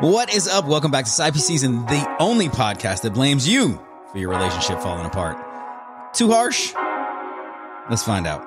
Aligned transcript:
What 0.00 0.30
is 0.30 0.46
up? 0.46 0.66
Welcome 0.66 0.90
back 0.90 1.06
to 1.06 1.10
Side 1.10 1.34
Season, 1.36 1.86
the 1.86 2.16
only 2.20 2.50
podcast 2.50 3.00
that 3.00 3.14
blames 3.14 3.48
you 3.48 3.82
for 4.12 4.18
your 4.18 4.28
relationship 4.28 4.78
falling 4.80 5.06
apart. 5.06 5.38
Too 6.12 6.30
harsh? 6.30 6.74
Let's 7.88 8.02
find 8.02 8.26
out. 8.26 8.42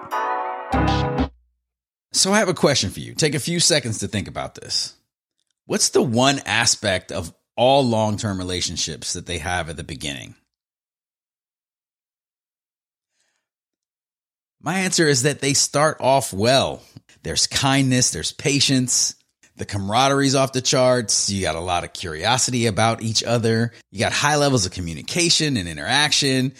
So, 2.13 2.31
I 2.31 2.37
have 2.37 2.49
a 2.49 2.53
question 2.53 2.91
for 2.91 2.99
you. 2.99 3.15
Take 3.15 3.33
a 3.33 3.39
few 3.39 3.59
seconds 3.59 3.97
to 3.99 4.07
think 4.07 4.27
about 4.27 4.53
this. 4.53 4.93
What's 5.65 5.89
the 5.89 6.03
one 6.03 6.39
aspect 6.45 7.11
of 7.11 7.33
all 7.55 7.83
long 7.83 8.17
term 8.17 8.37
relationships 8.37 9.13
that 9.13 9.25
they 9.25 9.39
have 9.39 9.69
at 9.69 9.77
the 9.77 9.83
beginning? 9.83 10.35
My 14.61 14.77
answer 14.81 15.07
is 15.07 15.23
that 15.23 15.41
they 15.41 15.55
start 15.55 15.97
off 15.99 16.31
well. 16.31 16.83
There's 17.23 17.47
kindness, 17.47 18.11
there's 18.11 18.33
patience, 18.33 19.15
the 19.59 19.65
camaraderie's 19.65 20.35
off 20.35 20.53
the 20.53 20.61
charts. 20.61 21.29
You 21.29 21.41
got 21.41 21.55
a 21.55 21.59
lot 21.59 21.83
of 21.83 21.93
curiosity 21.93 22.65
about 22.65 23.01
each 23.01 23.23
other. 23.23 23.73
You 23.91 23.99
got 23.99 24.13
high 24.13 24.37
levels 24.37 24.65
of 24.65 24.71
communication 24.71 25.57
and 25.57 25.67
interaction, 25.67 26.53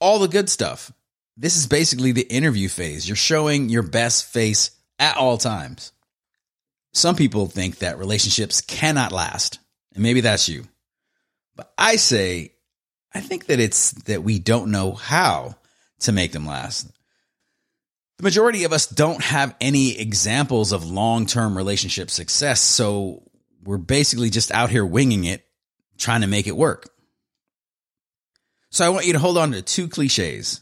all 0.00 0.18
the 0.18 0.28
good 0.28 0.50
stuff. 0.50 0.92
This 1.36 1.56
is 1.56 1.66
basically 1.68 2.12
the 2.12 2.28
interview 2.28 2.68
phase. 2.68 3.08
You're 3.08 3.16
showing 3.16 3.68
your 3.68 3.84
best 3.84 4.26
face 4.26 4.72
at 4.98 5.16
all 5.16 5.38
times. 5.38 5.92
Some 6.92 7.14
people 7.14 7.46
think 7.46 7.78
that 7.78 7.98
relationships 7.98 8.60
cannot 8.60 9.12
last, 9.12 9.60
and 9.94 10.02
maybe 10.02 10.20
that's 10.20 10.48
you. 10.48 10.64
But 11.54 11.72
I 11.78 11.96
say, 11.96 12.52
I 13.14 13.20
think 13.20 13.46
that 13.46 13.60
it's 13.60 13.92
that 14.04 14.24
we 14.24 14.40
don't 14.40 14.72
know 14.72 14.92
how 14.92 15.54
to 16.00 16.12
make 16.12 16.32
them 16.32 16.46
last. 16.46 16.88
The 18.20 18.24
majority 18.24 18.64
of 18.64 18.72
us 18.74 18.86
don't 18.86 19.24
have 19.24 19.56
any 19.62 19.98
examples 19.98 20.72
of 20.72 20.84
long 20.84 21.24
term 21.24 21.56
relationship 21.56 22.10
success. 22.10 22.60
So 22.60 23.22
we're 23.64 23.78
basically 23.78 24.28
just 24.28 24.52
out 24.52 24.68
here 24.68 24.84
winging 24.84 25.24
it, 25.24 25.42
trying 25.96 26.20
to 26.20 26.26
make 26.26 26.46
it 26.46 26.54
work. 26.54 26.90
So 28.68 28.84
I 28.84 28.90
want 28.90 29.06
you 29.06 29.14
to 29.14 29.18
hold 29.18 29.38
on 29.38 29.52
to 29.52 29.62
two 29.62 29.88
cliches. 29.88 30.60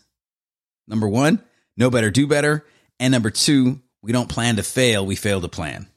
Number 0.86 1.08
one, 1.08 1.42
know 1.76 1.90
better, 1.90 2.12
do 2.12 2.28
better. 2.28 2.64
And 3.00 3.10
number 3.10 3.30
two, 3.30 3.80
we 4.02 4.12
don't 4.12 4.28
plan 4.28 4.54
to 4.54 4.62
fail, 4.62 5.04
we 5.04 5.16
fail 5.16 5.40
to 5.40 5.48
plan. 5.48 5.88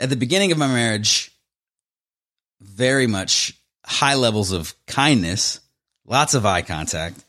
At 0.00 0.08
the 0.08 0.16
beginning 0.16 0.50
of 0.50 0.56
my 0.56 0.66
marriage, 0.66 1.30
very 2.58 3.06
much 3.06 3.52
high 3.84 4.14
levels 4.14 4.50
of 4.50 4.74
kindness, 4.86 5.60
lots 6.06 6.32
of 6.32 6.46
eye 6.46 6.62
contact, 6.62 7.22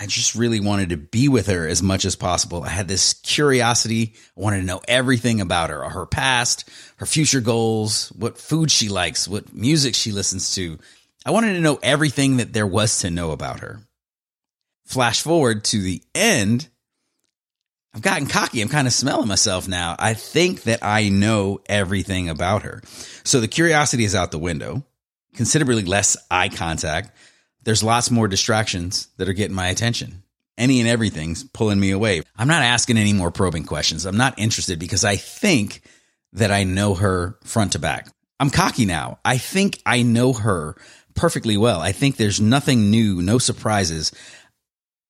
I 0.00 0.06
just 0.06 0.36
really 0.36 0.60
wanted 0.60 0.90
to 0.90 0.96
be 0.96 1.28
with 1.28 1.48
her 1.48 1.66
as 1.66 1.82
much 1.82 2.04
as 2.04 2.14
possible. 2.14 2.62
I 2.62 2.68
had 2.68 2.86
this 2.86 3.14
curiosity. 3.14 4.14
I 4.36 4.40
wanted 4.40 4.60
to 4.60 4.66
know 4.66 4.80
everything 4.86 5.40
about 5.40 5.70
her, 5.70 5.82
her 5.82 6.06
past, 6.06 6.70
her 6.98 7.06
future 7.06 7.40
goals, 7.40 8.10
what 8.10 8.38
food 8.38 8.70
she 8.70 8.88
likes, 8.88 9.26
what 9.26 9.52
music 9.52 9.96
she 9.96 10.12
listens 10.12 10.54
to. 10.54 10.78
I 11.26 11.32
wanted 11.32 11.54
to 11.54 11.60
know 11.60 11.80
everything 11.82 12.36
that 12.36 12.52
there 12.52 12.66
was 12.66 13.00
to 13.00 13.10
know 13.10 13.32
about 13.32 13.58
her. 13.60 13.80
Flash 14.86 15.22
forward 15.22 15.64
to 15.64 15.82
the 15.82 16.00
end. 16.14 16.68
I've 17.92 18.00
gotten 18.00 18.28
cocky. 18.28 18.62
I'm 18.62 18.68
kind 18.68 18.86
of 18.86 18.92
smelling 18.92 19.26
myself 19.26 19.66
now. 19.66 19.96
I 19.98 20.14
think 20.14 20.62
that 20.62 20.84
I 20.84 21.08
know 21.08 21.58
everything 21.66 22.28
about 22.28 22.62
her. 22.62 22.82
So 23.24 23.40
the 23.40 23.48
curiosity 23.48 24.04
is 24.04 24.14
out 24.14 24.30
the 24.30 24.38
window, 24.38 24.84
considerably 25.34 25.82
less 25.82 26.16
eye 26.30 26.50
contact 26.50 27.10
there's 27.62 27.82
lots 27.82 28.10
more 28.10 28.28
distractions 28.28 29.08
that 29.16 29.28
are 29.28 29.34
getting 29.34 29.56
my 29.56 29.68
attention. 29.68 30.22
Any 30.56 30.80
and 30.80 30.88
everything's 30.88 31.44
pulling 31.44 31.78
me 31.78 31.92
away. 31.92 32.22
I'm 32.36 32.48
not 32.48 32.62
asking 32.62 32.98
any 32.98 33.12
more 33.12 33.30
probing 33.30 33.64
questions. 33.64 34.06
I'm 34.06 34.16
not 34.16 34.38
interested 34.38 34.78
because 34.78 35.04
I 35.04 35.16
think 35.16 35.82
that 36.32 36.50
I 36.50 36.64
know 36.64 36.94
her 36.94 37.36
front 37.44 37.72
to 37.72 37.78
back. 37.78 38.08
I'm 38.40 38.50
cocky 38.50 38.84
now. 38.84 39.18
I 39.24 39.38
think 39.38 39.80
I 39.86 40.02
know 40.02 40.32
her 40.32 40.76
perfectly 41.14 41.56
well. 41.56 41.80
I 41.80 41.92
think 41.92 42.16
there's 42.16 42.40
nothing 42.40 42.90
new, 42.90 43.22
no 43.22 43.38
surprises. 43.38 44.12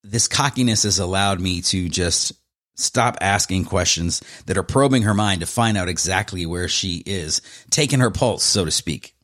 This 0.03 0.27
cockiness 0.27 0.83
has 0.83 0.99
allowed 0.99 1.39
me 1.39 1.61
to 1.61 1.89
just 1.89 2.33
stop 2.75 3.17
asking 3.21 3.65
questions 3.65 4.21
that 4.45 4.57
are 4.57 4.63
probing 4.63 5.03
her 5.03 5.13
mind 5.13 5.41
to 5.41 5.47
find 5.47 5.77
out 5.77 5.89
exactly 5.89 6.45
where 6.45 6.67
she 6.67 7.03
is, 7.05 7.41
taking 7.69 7.99
her 7.99 8.09
pulse, 8.09 8.43
so 8.43 8.65
to 8.65 8.71
speak. 8.71 9.15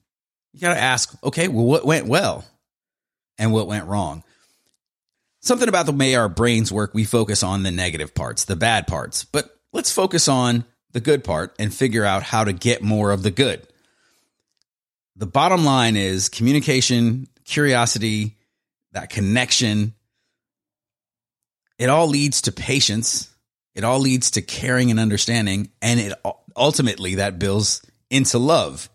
You 0.54 0.60
got 0.62 0.74
to 0.74 0.82
ask, 0.82 1.16
okay, 1.24 1.48
well, 1.48 1.66
what 1.66 1.86
went 1.86 2.08
well? 2.08 2.46
And 3.38 3.52
what 3.52 3.68
went 3.68 3.86
wrong. 3.86 4.24
Something 5.42 5.70
about 5.70 5.86
the 5.86 5.92
way 5.92 6.16
our 6.16 6.30
brains 6.30 6.72
work, 6.72 6.94
we 6.94 7.04
focus 7.04 7.44
on 7.44 7.64
the 7.64 7.72
negative 7.72 8.16
parts, 8.16 8.46
the 8.46 8.56
bad 8.56 8.88
parts, 8.88 9.26
but 9.26 9.56
let's 9.74 9.92
focus 9.92 10.28
on 10.28 10.66
the 10.92 11.00
good 11.00 11.24
part 11.24 11.54
and 11.60 11.74
figure 11.74 12.06
out 12.06 12.24
how 12.24 12.44
to 12.44 12.54
get 12.54 12.82
more 12.82 13.12
of 13.12 13.22
the 13.22 13.32
good. 13.32 13.68
The 15.18 15.28
bottom 15.28 15.64
line 15.64 15.96
is 15.98 16.30
communication, 16.30 17.28
curiosity, 17.44 18.38
that 18.94 19.10
connection. 19.10 19.94
It 21.78 21.90
all 21.90 22.08
leads 22.08 22.42
to 22.44 22.52
patience. 22.52 23.30
It 23.76 23.84
all 23.84 24.00
leads 24.00 24.32
to 24.32 24.42
caring 24.42 24.90
and 24.90 25.00
understanding. 25.00 25.70
And 25.82 26.00
it 26.00 26.14
ultimately 26.56 27.16
that 27.16 27.40
builds 27.40 27.82
into 28.10 28.40
love. 28.40 28.90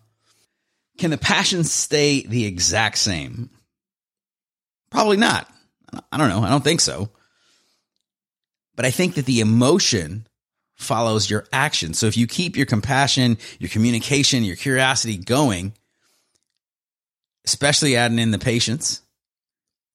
Can 0.97 1.11
the 1.11 1.17
passion 1.17 1.63
stay 1.63 2.25
the 2.25 2.45
exact 2.45 2.97
same? 2.97 3.49
Probably 4.91 5.17
not. 5.17 5.49
I 6.11 6.17
don't 6.17 6.29
know. 6.29 6.41
I 6.41 6.49
don't 6.49 6.63
think 6.63 6.81
so. 6.81 7.09
But 8.75 8.85
I 8.85 8.91
think 8.91 9.15
that 9.15 9.25
the 9.25 9.39
emotion 9.39 10.27
follows 10.75 11.29
your 11.29 11.45
action. 11.51 11.93
So 11.93 12.07
if 12.07 12.17
you 12.17 12.27
keep 12.27 12.57
your 12.57 12.65
compassion, 12.65 13.37
your 13.59 13.69
communication, 13.69 14.43
your 14.43 14.55
curiosity 14.55 15.17
going, 15.17 15.73
especially 17.45 17.95
adding 17.95 18.19
in 18.19 18.31
the 18.31 18.39
patience, 18.39 19.01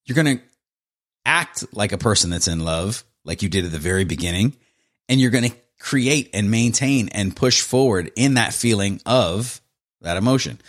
you're 0.04 0.14
going 0.14 0.38
to 0.38 0.44
act 1.24 1.64
like 1.72 1.92
a 1.92 1.98
person 1.98 2.30
that's 2.30 2.48
in 2.48 2.60
love, 2.60 3.04
like 3.24 3.42
you 3.42 3.48
did 3.48 3.64
at 3.64 3.72
the 3.72 3.78
very 3.78 4.04
beginning, 4.04 4.56
and 5.08 5.20
you're 5.20 5.30
going 5.30 5.50
to 5.50 5.56
create 5.78 6.30
and 6.32 6.50
maintain 6.50 7.08
and 7.08 7.34
push 7.34 7.60
forward 7.60 8.12
in 8.16 8.34
that 8.34 8.54
feeling 8.54 9.00
of 9.04 9.60
that 10.00 10.16
emotion. 10.16 10.60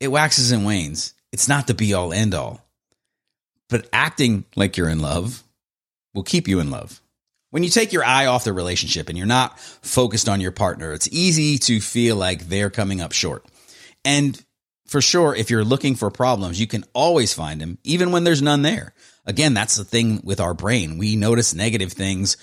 It 0.00 0.08
waxes 0.08 0.50
and 0.50 0.66
wanes. 0.66 1.14
It's 1.32 1.48
not 1.48 1.66
the 1.66 1.74
be 1.74 1.94
all 1.94 2.12
end 2.12 2.34
all. 2.34 2.63
But 3.68 3.88
acting 3.92 4.44
like 4.56 4.76
you're 4.76 4.88
in 4.88 5.00
love 5.00 5.42
will 6.14 6.22
keep 6.22 6.48
you 6.48 6.60
in 6.60 6.70
love. 6.70 7.00
When 7.50 7.62
you 7.62 7.70
take 7.70 7.92
your 7.92 8.04
eye 8.04 8.26
off 8.26 8.44
the 8.44 8.52
relationship 8.52 9.08
and 9.08 9.16
you're 9.16 9.26
not 9.26 9.58
focused 9.60 10.28
on 10.28 10.40
your 10.40 10.52
partner, 10.52 10.92
it's 10.92 11.08
easy 11.12 11.56
to 11.58 11.80
feel 11.80 12.16
like 12.16 12.48
they're 12.48 12.70
coming 12.70 13.00
up 13.00 13.12
short. 13.12 13.44
And 14.04 14.42
for 14.86 15.00
sure, 15.00 15.34
if 15.34 15.50
you're 15.50 15.64
looking 15.64 15.94
for 15.94 16.10
problems, 16.10 16.60
you 16.60 16.66
can 16.66 16.84
always 16.92 17.32
find 17.32 17.60
them, 17.60 17.78
even 17.84 18.10
when 18.10 18.24
there's 18.24 18.42
none 18.42 18.62
there. 18.62 18.92
Again, 19.24 19.54
that's 19.54 19.76
the 19.76 19.84
thing 19.84 20.20
with 20.24 20.40
our 20.40 20.54
brain. 20.54 20.98
We 20.98 21.16
notice 21.16 21.54
negative 21.54 21.92
things. 21.92 22.36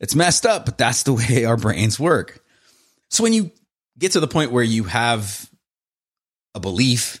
It's 0.00 0.14
messed 0.14 0.44
up, 0.44 0.64
but 0.64 0.78
that's 0.78 1.04
the 1.04 1.12
way 1.14 1.44
our 1.44 1.56
brains 1.56 2.00
work. 2.00 2.42
So 3.10 3.22
when 3.22 3.32
you 3.32 3.52
get 3.98 4.12
to 4.12 4.20
the 4.20 4.26
point 4.26 4.50
where 4.50 4.64
you 4.64 4.84
have 4.84 5.48
a 6.54 6.60
belief 6.60 7.20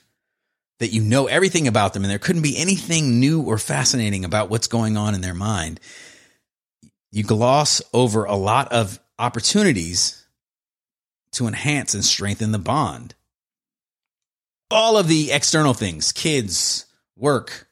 that 0.80 0.92
you 0.92 1.02
know 1.02 1.26
everything 1.26 1.68
about 1.68 1.94
them 1.94 2.02
and 2.02 2.10
there 2.10 2.18
couldn't 2.18 2.42
be 2.42 2.58
anything 2.58 3.20
new 3.20 3.42
or 3.42 3.58
fascinating 3.58 4.24
about 4.24 4.50
what's 4.50 4.66
going 4.66 4.96
on 4.96 5.14
in 5.14 5.20
their 5.20 5.34
mind, 5.34 5.80
you 7.12 7.22
gloss 7.22 7.80
over 7.92 8.24
a 8.24 8.34
lot 8.34 8.72
of 8.72 8.98
opportunities 9.18 10.26
to 11.32 11.46
enhance 11.46 11.94
and 11.94 12.04
strengthen 12.04 12.52
the 12.52 12.58
bond. 12.58 13.14
All 14.70 14.96
of 14.96 15.06
the 15.06 15.30
external 15.30 15.74
things, 15.74 16.10
kids, 16.10 16.86
work, 17.16 17.68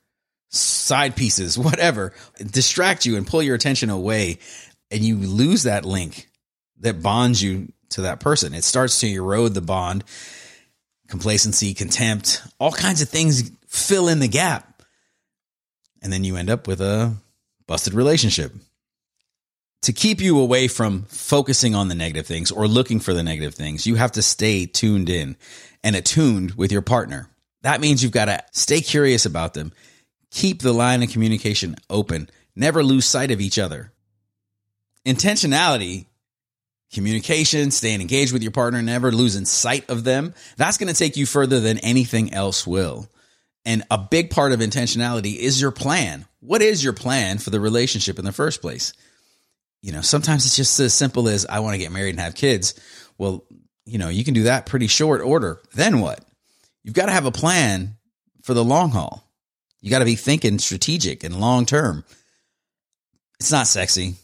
side 0.51 1.17
pieces, 1.17 1.59
whatever, 1.59 2.13
distract 2.51 3.07
you 3.07 3.17
and 3.17 3.27
pull 3.27 3.43
your 3.43 3.57
attention 3.57 3.91
away, 3.91 4.39
and 4.91 5.03
you 5.03 5.17
lose 5.17 5.65
that 5.65 5.85
link 5.85 6.29
that 6.81 7.03
bonds 7.03 7.43
you 7.43 7.73
to 7.91 8.03
that 8.03 8.21
person. 8.21 8.55
It 8.55 8.65
starts 8.65 9.01
to 9.01 9.09
erode 9.09 9.55
the 9.55 9.61
bond 9.61 10.05
complacency, 11.13 11.75
contempt, 11.75 12.41
all 12.59 12.73
kinds 12.73 13.03
of 13.03 13.09
things 13.11 13.51
fill 13.69 14.09
in 14.09 14.19
the 14.19 14.29
gap. 14.29 14.83
And 16.01 16.11
then 16.11 16.25
you 16.25 16.37
end 16.37 16.49
up 16.49 16.67
with 16.67 16.81
a 16.81 17.15
busted 17.67 17.93
relationship. 17.93 18.51
To 19.83 19.93
keep 19.93 20.23
you 20.23 20.41
away 20.41 20.69
from 20.69 21.03
focusing 21.11 21.75
on 21.75 21.89
the 21.89 21.95
negative 21.95 22.27
things 22.27 22.51
or 22.51 22.67
looking 22.67 22.99
for 22.99 23.13
the 23.13 23.23
negative 23.23 23.55
things, 23.55 23.87
you 23.87 23.97
have 23.97 24.13
to 24.13 24.23
stay 24.23 24.65
tuned 24.65 25.11
in 25.11 25.37
and 25.85 25.95
attuned 25.95 26.55
with 26.55 26.73
your 26.73 26.81
partner. 26.81 27.29
That 27.61 27.83
means 27.83 28.03
you've 28.03 28.11
got 28.11 28.25
to 28.25 28.43
stay 28.53 28.81
curious 28.81 29.27
about 29.27 29.53
them, 29.53 29.75
keep 30.31 30.63
the 30.63 30.73
line 30.73 31.03
of 31.03 31.11
communication 31.11 31.77
open, 31.91 32.31
never 32.57 32.83
lose 32.83 33.05
sight 33.05 33.31
of 33.31 33.43
each 33.43 33.59
other. 33.59 33.93
Intentionality 35.05 36.07
communication, 36.93 37.71
staying 37.71 38.01
engaged 38.01 38.33
with 38.33 38.43
your 38.43 38.53
partner, 38.53 38.83
never 38.83 39.11
losing 39.11 39.45
sight 39.45 39.89
of 39.91 40.05
them. 40.05 40.35
That's 40.57 40.79
going 40.79 40.93
to 40.93 40.99
take 40.99 41.17
you 41.17 41.27
further 41.27 41.61
than 41.61 41.79
anything 41.79 42.33
else 42.33 42.67
will. 42.67 43.09
And 43.65 43.85
a 43.91 43.99
big 43.99 44.31
part 44.31 44.53
of 44.53 44.61
intentionality 44.61 45.37
is 45.37 45.61
your 45.61 45.71
plan. 45.71 46.27
What 46.41 46.63
is 46.63 46.83
your 46.83 46.93
plan 46.93 47.39
for 47.39 47.51
the 47.51 47.61
relationship 47.61 48.19
in 48.19 48.25
the 48.25 48.33
first 48.33 48.61
place? 48.61 48.93
You 49.81 49.93
know, 49.93 50.01
sometimes 50.01 50.47
it's 50.47 50.57
just 50.57 50.79
as 50.81 50.95
simple 50.95 51.29
as 51.29 51.47
I 51.47 51.61
want 51.61 51.75
to 51.75 51.79
get 51.79 51.93
married 51.93 52.11
and 52.11 52.21
have 52.21 52.35
kids. 52.35 52.75
Well, 53.19 53.45
you 53.85 53.99
know, 53.99 54.09
you 54.09 54.25
can 54.25 54.35
do 54.35 54.45
that 54.45 54.67
pretty 54.67 54.87
short 54.87 55.21
order. 55.21 55.61
Then 55.75 56.01
what? 56.01 56.25
You've 56.85 56.95
got 56.95 57.07
to 57.07 57.13
have 57.13 57.27
a 57.27 57.33
plan 57.33 57.97
for 58.43 58.55
the 58.55 58.65
long 58.65 58.91
haul. 58.91 59.29
You 59.81 59.91
got 59.91 60.01
to 60.01 60.05
be 60.05 60.15
thinking 60.15 60.59
strategic 60.59 61.25
and 61.25 61.41
long 61.41 61.67
term. 61.67 62.05
It's 63.41 63.51
not 63.51 63.67
sexy. 63.67 64.15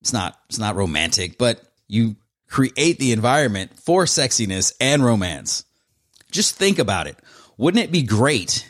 It's 0.00 0.12
not 0.12 0.38
it's 0.48 0.58
not 0.58 0.76
romantic, 0.76 1.38
but 1.38 1.62
you 1.88 2.16
create 2.48 2.98
the 2.98 3.12
environment 3.12 3.78
for 3.78 4.04
sexiness 4.04 4.72
and 4.80 5.04
romance. 5.04 5.64
Just 6.30 6.56
think 6.56 6.78
about 6.78 7.06
it. 7.06 7.18
Wouldn't 7.56 7.82
it 7.82 7.92
be 7.92 8.02
great 8.02 8.68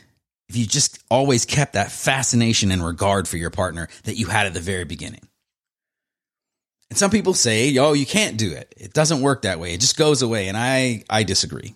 if 0.49 0.57
you 0.57 0.67
just 0.67 0.99
always 1.11 1.45
kept 1.45 1.75
that 1.75 1.91
fascination 1.91 2.71
and 2.71 2.85
regard 2.85 3.27
for 3.27 3.37
your 3.37 3.51
partner 3.51 3.89
that 4.05 4.17
you 4.17 4.27
had 4.27 4.47
at 4.47 4.55
the 4.55 4.61
very 4.61 4.85
beginning? 4.85 5.27
And 6.91 6.99
some 6.99 7.11
people 7.11 7.35
say, 7.35 7.69
"Yo, 7.69 7.93
you 7.93 8.07
can't 8.07 8.37
do 8.37 8.53
it. 8.53 8.73
It 8.77 8.93
doesn't 8.93 9.23
work 9.23 9.43
that 9.43 9.59
way. 9.59 9.75
It 9.75 9.81
just 9.81 9.97
goes 9.97 10.23
away." 10.23 10.49
And 10.49 10.57
I 10.57 11.05
I 11.09 11.23
disagree. 11.23 11.75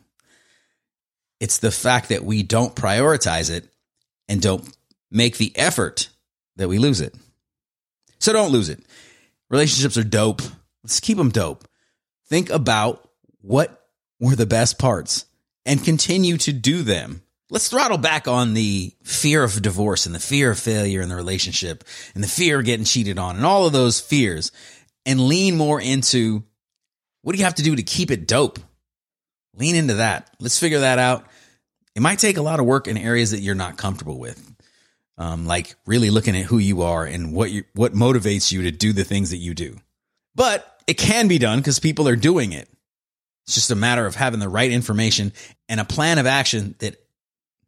It's 1.41 1.59
the 1.59 1.71
fact 1.71 2.11
that 2.11 2.25
we 2.25 2.43
don't 2.43 2.75
prioritize 2.75 3.51
it 3.51 3.73
and 4.29 4.43
don't 4.43 4.69
make 5.11 5.39
the 5.39 5.57
effort 5.57 6.11
that 6.57 6.69
we 6.69 6.79
lose 6.79 7.01
it. 7.01 7.15
So 8.19 8.33
don't 8.33 8.53
lose 8.53 8.69
it. 8.69 8.85
Relationships 9.49 9.97
are 9.97 10.05
dope. 10.05 10.43
Let's 10.83 11.01
keep 11.01 11.19
them 11.19 11.31
dope. 11.31 11.67
Think 12.29 12.51
about 12.51 13.09
what 13.41 13.87
were 14.21 14.37
the 14.37 14.47
best 14.47 14.79
parts 14.79 15.25
and 15.65 15.85
continue 15.85 16.37
to 16.39 16.53
do 16.53 16.83
them. 16.83 17.23
Let's 17.51 17.69
throttle 17.69 17.99
back 17.99 18.29
on 18.29 18.53
the 18.53 18.93
fear 19.03 19.43
of 19.43 19.63
divorce 19.63 20.05
and 20.05 20.15
the 20.15 20.21
fear 20.21 20.51
of 20.51 20.59
failure 20.59 21.01
in 21.01 21.09
the 21.09 21.17
relationship 21.17 21.85
and 22.15 22.23
the 22.23 22.29
fear 22.29 22.59
of 22.59 22.67
getting 22.67 22.85
cheated 22.85 23.19
on 23.19 23.37
and 23.37 23.47
all 23.47 23.67
of 23.67 23.73
those 23.73 24.01
fears 24.01 24.53
and 25.07 25.29
lean 25.29 25.57
more 25.57 25.81
into 25.81 26.45
what 27.23 27.33
do 27.33 27.39
you 27.39 27.45
have 27.45 27.55
to 27.55 27.63
do 27.63 27.77
to 27.77 27.83
keep 27.83 28.11
it 28.11 28.27
dope? 28.27 28.59
Lean 29.57 29.75
into 29.75 29.95
that. 29.95 30.31
Let's 30.41 30.59
figure 30.59 30.81
that 30.81 30.99
out. 30.99 31.27
It 31.95 32.03
might 32.03 32.19
take 32.19 32.37
a 32.37 32.43
lot 32.43 32.61
of 32.61 32.67
work 32.67 32.87
in 32.87 32.97
areas 32.97 33.31
that 33.31 33.41
you're 33.41 33.55
not 33.55 33.77
comfortable 33.77 34.19
with. 34.19 34.45
Um, 35.17 35.47
like 35.47 35.75
really 35.85 36.11
looking 36.11 36.37
at 36.37 36.45
who 36.45 36.59
you 36.59 36.83
are 36.83 37.05
and 37.05 37.33
what 37.33 37.51
you, 37.51 37.65
what 37.75 37.93
motivates 37.93 38.53
you 38.53 38.63
to 38.63 38.71
do 38.71 38.93
the 38.93 39.03
things 39.03 39.31
that 39.31 39.39
you 39.39 39.53
do. 39.53 39.79
But 40.39 40.81
it 40.87 40.95
can 40.95 41.27
be 41.27 41.39
done 41.39 41.59
because 41.59 41.81
people 41.81 42.07
are 42.07 42.15
doing 42.15 42.53
it. 42.53 42.69
It's 43.45 43.57
just 43.57 43.73
a 43.73 43.75
matter 43.75 44.07
of 44.07 44.15
having 44.15 44.39
the 44.39 44.49
right 44.49 44.71
information 44.71 45.33
and 45.69 45.81
a 45.81 45.85
plan 45.85 46.19
of 46.19 46.27
action 46.27 46.77
that 46.79 46.95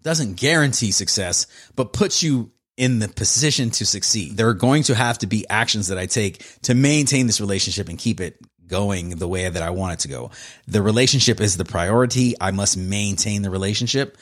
doesn't 0.02 0.36
guarantee 0.36 0.92
success, 0.92 1.48
but 1.74 1.92
puts 1.92 2.22
you 2.22 2.52
in 2.76 3.00
the 3.00 3.08
position 3.08 3.70
to 3.70 3.84
succeed. 3.84 4.36
There 4.36 4.48
are 4.48 4.54
going 4.54 4.84
to 4.84 4.94
have 4.94 5.18
to 5.18 5.26
be 5.26 5.48
actions 5.50 5.88
that 5.88 5.98
I 5.98 6.06
take 6.06 6.44
to 6.62 6.76
maintain 6.76 7.26
this 7.26 7.40
relationship 7.40 7.88
and 7.88 7.98
keep 7.98 8.20
it 8.20 8.38
going 8.68 9.10
the 9.10 9.26
way 9.26 9.48
that 9.48 9.62
I 9.64 9.70
want 9.70 9.94
it 9.94 9.98
to 10.00 10.08
go. 10.08 10.30
The 10.68 10.80
relationship 10.80 11.40
is 11.40 11.56
the 11.56 11.64
priority. 11.64 12.36
I 12.40 12.52
must 12.52 12.76
maintain 12.76 13.42
the 13.42 13.50
relationship. 13.50 14.16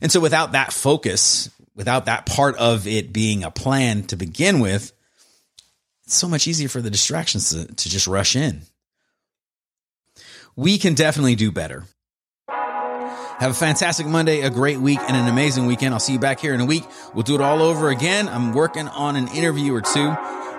And 0.00 0.10
so 0.10 0.18
without 0.18 0.52
that 0.52 0.72
focus, 0.72 1.50
without 1.76 2.06
that 2.06 2.26
part 2.26 2.56
of 2.56 2.88
it 2.88 3.12
being 3.12 3.44
a 3.44 3.52
plan 3.52 4.02
to 4.08 4.16
begin 4.16 4.58
with, 4.58 4.92
it's 6.04 6.14
so 6.14 6.28
much 6.28 6.46
easier 6.46 6.68
for 6.68 6.80
the 6.80 6.90
distractions 6.90 7.50
to, 7.50 7.66
to 7.66 7.88
just 7.88 8.06
rush 8.06 8.36
in. 8.36 8.62
We 10.56 10.78
can 10.78 10.94
definitely 10.94 11.34
do 11.34 11.50
better. 11.50 11.84
Have 12.48 13.50
a 13.50 13.54
fantastic 13.54 14.06
Monday, 14.06 14.42
a 14.42 14.50
great 14.50 14.78
week, 14.78 15.00
and 15.00 15.16
an 15.16 15.26
amazing 15.26 15.66
weekend. 15.66 15.94
I'll 15.94 16.00
see 16.00 16.12
you 16.12 16.18
back 16.18 16.38
here 16.38 16.54
in 16.54 16.60
a 16.60 16.64
week. 16.64 16.84
We'll 17.12 17.24
do 17.24 17.34
it 17.34 17.40
all 17.40 17.60
over 17.60 17.88
again. 17.88 18.28
I'm 18.28 18.52
working 18.52 18.86
on 18.86 19.16
an 19.16 19.28
interview 19.28 19.74
or 19.74 19.80
two. 19.80 20.14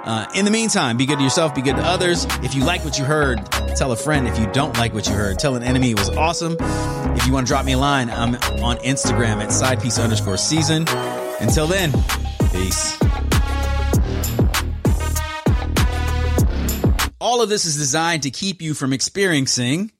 Uh, 0.06 0.26
in 0.36 0.44
the 0.44 0.52
meantime, 0.52 0.98
be 0.98 1.06
good 1.06 1.18
to 1.18 1.24
yourself, 1.24 1.56
be 1.56 1.62
good 1.62 1.78
to 1.78 1.82
others. 1.82 2.26
If 2.42 2.56
you 2.56 2.66
like 2.66 2.84
what 2.84 3.00
you 3.00 3.06
heard, 3.06 3.46
tell 3.78 3.94
a 3.94 3.96
friend. 3.96 4.28
If 4.28 4.38
you 4.38 4.48
don't 4.52 4.78
like 4.78 4.94
what 4.94 5.08
you 5.08 5.14
heard, 5.14 5.40
tell 5.40 5.56
an 5.56 5.64
enemy 5.64 5.92
it 5.92 6.00
was 6.00 6.10
awesome. 6.10 6.58
If 6.60 7.26
you 7.26 7.32
want 7.32 7.48
to 7.48 7.52
drop 7.52 7.64
me 7.64 7.72
a 7.72 7.78
line, 7.78 8.10
I'm 8.10 8.36
on 8.62 8.78
Instagram 8.80 9.42
at 9.42 9.50
sidepiece 9.50 10.04
underscore 10.04 10.36
season. 10.36 10.86
Until 11.40 11.68
then, 11.68 11.94
peace. 12.52 13.03
All 17.34 17.42
of 17.42 17.50
this 17.50 17.66
is 17.66 17.76
designed 17.76 18.22
to 18.24 18.30
keep 18.30 18.62
you 18.62 18.76
from 18.76 18.94
experiencing 18.94 19.92